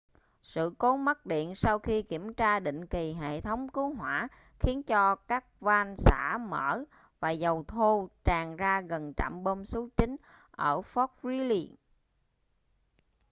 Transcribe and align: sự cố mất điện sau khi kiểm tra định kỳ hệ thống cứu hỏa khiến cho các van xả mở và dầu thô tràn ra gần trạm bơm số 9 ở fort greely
sự 0.41 0.75
cố 0.77 0.97
mất 0.97 1.25
điện 1.25 1.55
sau 1.55 1.79
khi 1.79 2.01
kiểm 2.01 2.33
tra 2.33 2.59
định 2.59 2.85
kỳ 2.87 3.13
hệ 3.13 3.41
thống 3.41 3.69
cứu 3.69 3.93
hỏa 3.93 4.27
khiến 4.59 4.83
cho 4.83 5.15
các 5.15 5.45
van 5.59 5.95
xả 5.97 6.37
mở 6.49 6.83
và 7.19 7.29
dầu 7.29 7.63
thô 7.67 8.07
tràn 8.25 8.55
ra 8.57 8.81
gần 8.81 9.13
trạm 9.17 9.43
bơm 9.43 9.65
số 9.65 9.87
9 9.97 10.15
ở 10.51 10.81
fort 10.93 11.07
greely 11.23 11.75